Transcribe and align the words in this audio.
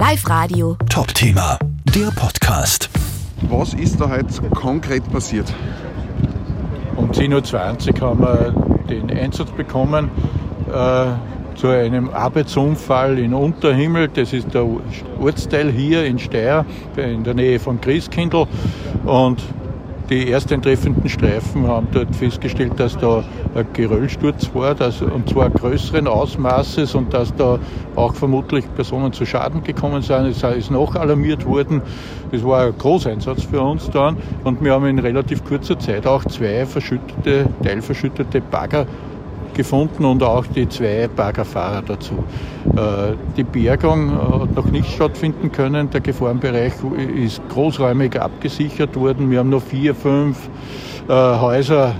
Live 0.00 0.26
Radio. 0.30 0.78
Top-Thema, 0.88 1.58
der 1.94 2.10
Podcast. 2.12 2.88
Was 3.50 3.74
ist 3.74 4.00
da 4.00 4.08
heute 4.08 4.48
konkret 4.48 5.06
passiert? 5.12 5.52
Um 6.96 7.10
10.20 7.10 8.00
Uhr 8.00 8.08
haben 8.08 8.20
wir 8.22 8.54
den 8.88 9.10
Einsatz 9.10 9.50
bekommen 9.50 10.10
äh, 10.72 11.06
zu 11.54 11.68
einem 11.68 12.08
Arbeitsunfall 12.08 13.18
in 13.18 13.34
Unterhimmel. 13.34 14.08
Das 14.08 14.32
ist 14.32 14.54
der 14.54 14.66
Ortsteil 15.20 15.70
hier 15.70 16.06
in 16.06 16.18
Steyr, 16.18 16.64
in 16.96 17.22
der 17.22 17.34
Nähe 17.34 17.60
von 17.60 17.78
Grieskindl. 17.78 18.46
Und 19.04 19.42
die 20.10 20.28
erst 20.28 20.52
eintreffenden 20.52 21.08
Streifen 21.08 21.66
haben 21.68 21.86
dort 21.92 22.14
festgestellt, 22.14 22.72
dass 22.78 22.98
da 22.98 23.22
ein 23.54 23.66
Geröllsturz 23.72 24.50
war, 24.52 24.74
dass, 24.74 25.00
und 25.00 25.28
zwar 25.28 25.48
größeren 25.50 26.08
Ausmaßes 26.08 26.96
und 26.96 27.14
dass 27.14 27.34
da 27.36 27.58
auch 27.94 28.14
vermutlich 28.14 28.64
Personen 28.74 29.12
zu 29.12 29.24
Schaden 29.24 29.62
gekommen 29.62 30.02
sind. 30.02 30.26
Es 30.26 30.42
ist 30.42 30.70
noch 30.70 30.96
alarmiert 30.96 31.46
worden. 31.46 31.80
Das 32.32 32.44
war 32.44 32.66
ein 32.66 32.76
Großeinsatz 32.76 33.44
für 33.44 33.60
uns 33.60 33.88
dann 33.90 34.16
und 34.42 34.62
wir 34.62 34.72
haben 34.72 34.86
in 34.86 34.98
relativ 34.98 35.44
kurzer 35.44 35.78
Zeit 35.78 36.06
auch 36.06 36.24
zwei 36.24 36.66
verschüttete, 36.66 37.48
teilverschüttete 37.62 38.40
Bagger 38.40 38.86
gefunden 39.60 40.04
und 40.04 40.22
auch 40.22 40.46
die 40.46 40.68
zwei 40.68 41.08
Baggerfahrer 41.14 41.82
dazu. 41.82 42.24
Äh, 42.76 43.14
die 43.36 43.44
Bergung 43.44 44.12
hat 44.40 44.54
noch 44.54 44.70
nicht 44.70 44.90
stattfinden 44.90 45.52
können. 45.52 45.90
Der 45.90 46.00
Gefahrenbereich 46.00 46.72
ist 47.14 47.40
großräumig 47.50 48.20
abgesichert 48.20 48.96
worden. 48.96 49.30
Wir 49.30 49.40
haben 49.40 49.50
noch 49.50 49.62
vier, 49.62 49.94
fünf 49.94 50.48
äh, 51.08 51.12
Häuser 51.12 51.94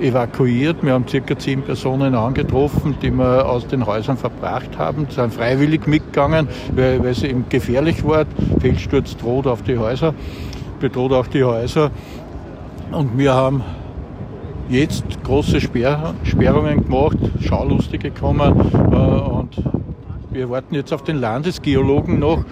evakuiert. 0.00 0.82
Wir 0.82 0.92
haben 0.92 1.06
circa 1.08 1.38
zehn 1.38 1.62
Personen 1.62 2.14
angetroffen, 2.14 2.96
die 3.00 3.10
wir 3.10 3.48
aus 3.48 3.66
den 3.66 3.86
Häusern 3.86 4.16
verbracht 4.16 4.78
haben. 4.78 5.06
Sie 5.08 5.16
sind 5.16 5.32
freiwillig 5.32 5.86
mitgegangen, 5.86 6.48
weil, 6.74 7.02
weil 7.02 7.10
es 7.10 7.22
eben 7.22 7.46
gefährlich 7.48 8.04
war. 8.06 8.26
Feldsturz 8.60 9.16
droht 9.16 9.46
auf 9.46 9.62
die 9.62 9.78
Häuser, 9.78 10.14
bedroht 10.80 11.12
auch 11.12 11.26
die 11.26 11.44
Häuser. 11.44 11.90
Und 12.92 13.16
wir 13.16 13.34
haben 13.34 13.62
jetzt 14.70 15.04
große 15.24 15.60
Sperr 15.60 16.14
Sperrungen 16.22 16.84
gemacht, 16.84 17.18
Schaulustige 17.40 18.10
kommen 18.10 18.70
äh, 18.72 18.94
und 18.94 19.79
wir 20.32 20.48
warten 20.50 20.74
jetzt 20.74 20.92
auf 20.92 21.02
den 21.04 21.16
Landesgeologen 21.16 22.18
noch. 22.18 22.44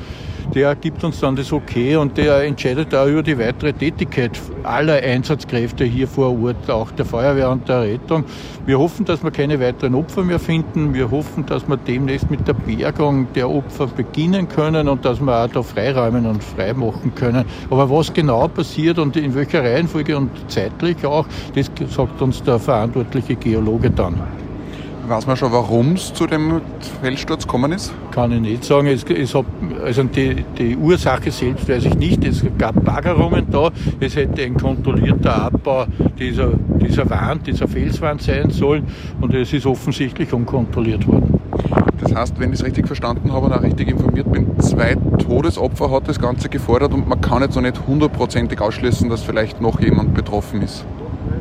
Der 0.54 0.74
gibt 0.76 1.04
uns 1.04 1.20
dann 1.20 1.36
das 1.36 1.52
Okay 1.52 1.96
und 1.96 2.16
der 2.16 2.42
entscheidet 2.42 2.94
auch 2.94 3.06
über 3.06 3.22
die 3.22 3.38
weitere 3.38 3.74
Tätigkeit 3.74 4.40
aller 4.62 4.94
Einsatzkräfte 4.94 5.84
hier 5.84 6.08
vor 6.08 6.42
Ort, 6.42 6.70
auch 6.70 6.90
der 6.92 7.04
Feuerwehr 7.04 7.50
und 7.50 7.68
der 7.68 7.82
Rettung. 7.82 8.24
Wir 8.64 8.78
hoffen, 8.78 9.04
dass 9.04 9.22
wir 9.22 9.30
keine 9.30 9.60
weiteren 9.60 9.94
Opfer 9.94 10.24
mehr 10.24 10.38
finden. 10.38 10.94
Wir 10.94 11.10
hoffen, 11.10 11.44
dass 11.44 11.68
wir 11.68 11.76
demnächst 11.76 12.30
mit 12.30 12.48
der 12.48 12.54
Bergung 12.54 13.28
der 13.34 13.50
Opfer 13.50 13.88
beginnen 13.88 14.48
können 14.48 14.88
und 14.88 15.04
dass 15.04 15.20
wir 15.20 15.44
auch 15.44 15.48
da 15.48 15.62
freiräumen 15.62 16.24
und 16.24 16.42
freimachen 16.42 17.14
können. 17.14 17.44
Aber 17.68 17.90
was 17.90 18.10
genau 18.14 18.48
passiert 18.48 18.98
und 18.98 19.18
in 19.18 19.34
welcher 19.34 19.62
Reihenfolge 19.62 20.16
und 20.16 20.30
zeitlich 20.48 21.04
auch, 21.04 21.26
das 21.54 21.70
sagt 21.94 22.22
uns 22.22 22.42
der 22.42 22.58
verantwortliche 22.58 23.36
Geologe 23.36 23.90
dann. 23.90 24.47
Weiß 25.08 25.26
man 25.26 25.38
schon, 25.38 25.52
warum 25.52 25.94
es 25.94 26.12
zu 26.12 26.26
dem 26.26 26.60
Felssturz 27.00 27.44
gekommen 27.44 27.72
ist? 27.72 27.94
Kann 28.10 28.30
ich 28.30 28.40
nicht 28.40 28.62
sagen. 28.62 28.88
Es, 28.88 29.04
es 29.04 29.34
hat, 29.34 29.46
also 29.82 30.02
die, 30.02 30.44
die, 30.58 30.76
Ursache 30.76 31.30
selbst 31.30 31.66
weiß 31.66 31.86
ich 31.86 31.94
nicht. 31.94 32.24
Es 32.26 32.44
gab 32.58 32.84
Baggerungen 32.84 33.46
da. 33.50 33.70
Es 34.00 34.16
hätte 34.16 34.42
ein 34.42 34.54
kontrollierter 34.54 35.44
Abbau 35.44 35.86
dieser, 36.18 36.50
dieser 36.78 37.08
Wand, 37.08 37.46
dieser 37.46 37.66
Felswand 37.66 38.20
sein 38.20 38.50
sollen. 38.50 38.86
Und 39.18 39.32
es 39.32 39.50
ist 39.54 39.64
offensichtlich 39.64 40.30
unkontrolliert 40.30 41.06
worden. 41.06 41.40
Das 42.00 42.14
heißt, 42.14 42.38
wenn 42.38 42.52
ich 42.52 42.60
es 42.60 42.66
richtig 42.66 42.86
verstanden 42.86 43.32
habe 43.32 43.46
und 43.46 43.52
auch 43.54 43.62
richtig 43.62 43.88
informiert 43.88 44.30
bin, 44.30 44.60
zwei 44.60 44.94
Todesopfer 44.94 45.90
hat 45.90 46.06
das 46.06 46.20
Ganze 46.20 46.50
gefordert 46.50 46.92
und 46.92 47.08
man 47.08 47.20
kann 47.20 47.40
jetzt 47.40 47.54
noch 47.54 47.62
nicht 47.62 47.86
hundertprozentig 47.86 48.60
ausschließen, 48.60 49.08
dass 49.08 49.22
vielleicht 49.22 49.62
noch 49.62 49.80
jemand 49.80 50.12
betroffen 50.12 50.60
ist. 50.60 50.84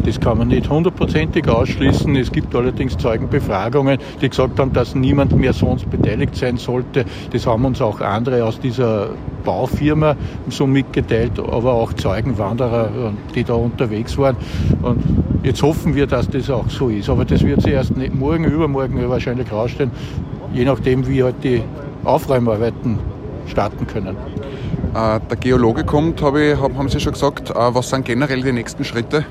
Das 0.07 0.21
kann 0.21 0.37
man 0.37 0.47
nicht 0.47 0.69
hundertprozentig 0.69 1.49
ausschließen. 1.49 2.15
Es 2.15 2.31
gibt 2.31 2.55
allerdings 2.55 2.97
Zeugenbefragungen, 2.97 3.97
die 4.21 4.29
gesagt 4.29 4.57
haben, 4.57 4.71
dass 4.71 4.95
niemand 4.95 5.35
mehr 5.35 5.51
sonst 5.51 5.89
beteiligt 5.89 6.33
sein 6.33 6.55
sollte. 6.55 7.03
Das 7.33 7.45
haben 7.45 7.65
uns 7.65 7.81
auch 7.81 7.99
andere 7.99 8.45
aus 8.45 8.57
dieser 8.57 9.09
Baufirma 9.43 10.15
so 10.47 10.65
mitgeteilt, 10.65 11.37
aber 11.37 11.73
auch 11.73 11.91
Zeugenwanderer, 11.91 13.11
die 13.35 13.43
da 13.43 13.55
unterwegs 13.55 14.17
waren. 14.17 14.37
Und 14.81 15.03
jetzt 15.43 15.61
hoffen 15.61 15.93
wir, 15.93 16.07
dass 16.07 16.29
das 16.29 16.49
auch 16.49 16.69
so 16.69 16.87
ist. 16.87 17.09
Aber 17.09 17.25
das 17.25 17.43
wird 17.43 17.61
sich 17.61 17.73
erst 17.73 17.91
morgen, 18.13 18.45
übermorgen 18.45 19.09
wahrscheinlich 19.09 19.51
rausstellen, 19.51 19.91
je 20.53 20.63
nachdem, 20.63 21.05
wie 21.05 21.21
halt 21.21 21.43
die 21.43 21.61
Aufräumarbeiten 22.05 22.97
starten 23.47 23.85
können. 23.85 24.15
Äh, 24.93 25.19
der 25.29 25.37
Geologe 25.37 25.83
kommt, 25.83 26.21
haben 26.21 26.87
Sie 26.87 27.01
schon 27.01 27.11
gesagt. 27.11 27.49
Äh, 27.49 27.53
was 27.55 27.89
sind 27.89 28.05
generell 28.05 28.41
die 28.41 28.53
nächsten 28.53 28.85
Schritte? 28.85 29.25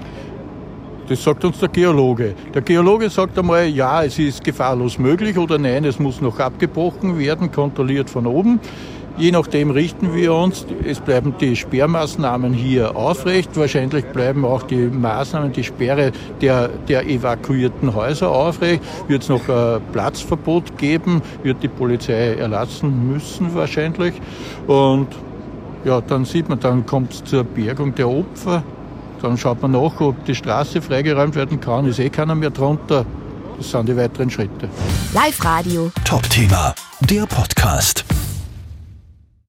Das 1.08 1.22
sagt 1.22 1.44
uns 1.44 1.60
der 1.60 1.68
Geologe. 1.68 2.34
Der 2.52 2.62
Geologe 2.62 3.08
sagt 3.10 3.38
einmal, 3.38 3.66
ja, 3.68 4.02
es 4.02 4.18
ist 4.18 4.42
gefahrlos 4.42 4.98
möglich 4.98 5.38
oder 5.38 5.56
nein, 5.56 5.84
es 5.84 6.00
muss 6.00 6.20
noch 6.20 6.40
abgebrochen 6.40 7.16
werden, 7.16 7.52
kontrolliert 7.52 8.10
von 8.10 8.26
oben. 8.26 8.58
Je 9.16 9.30
nachdem 9.30 9.70
richten 9.70 10.14
wir 10.14 10.34
uns. 10.34 10.66
Es 10.84 11.00
bleiben 11.00 11.34
die 11.40 11.56
Sperrmaßnahmen 11.56 12.52
hier 12.52 12.96
aufrecht. 12.96 13.56
Wahrscheinlich 13.56 14.04
bleiben 14.06 14.44
auch 14.44 14.64
die 14.64 14.88
Maßnahmen, 14.88 15.52
die 15.52 15.64
Sperre 15.64 16.12
der, 16.42 16.68
der 16.88 17.06
evakuierten 17.06 17.94
Häuser 17.94 18.28
aufrecht. 18.30 18.82
Wird 19.08 19.22
es 19.22 19.28
noch 19.30 19.48
ein 19.48 19.80
Platzverbot 19.92 20.76
geben? 20.76 21.22
Wird 21.42 21.62
die 21.62 21.68
Polizei 21.68 22.34
erlassen 22.34 23.10
müssen 23.10 23.54
wahrscheinlich? 23.54 24.14
Und 24.66 25.08
ja, 25.84 26.02
dann 26.02 26.26
sieht 26.26 26.48
man, 26.48 26.60
dann 26.60 26.84
kommt 26.84 27.12
es 27.12 27.24
zur 27.24 27.44
Bergung 27.44 27.94
der 27.94 28.10
Opfer. 28.10 28.64
Dann 29.22 29.36
schaut 29.38 29.62
man 29.62 29.72
nach, 29.72 30.00
ob 30.00 30.24
die 30.24 30.34
Straße 30.34 30.82
freigeräumt 30.82 31.34
werden 31.34 31.60
kann. 31.60 31.86
Ist 31.86 31.98
eh 31.98 32.10
keiner 32.10 32.34
mehr 32.34 32.50
drunter. 32.50 33.04
Das 33.56 33.70
sind 33.70 33.88
die 33.88 33.96
weiteren 33.96 34.30
Schritte. 34.30 34.68
Live 35.14 35.42
Radio. 35.44 35.90
Top-Thema, 36.04 36.74
der 37.00 37.26
Podcast. 37.26 38.04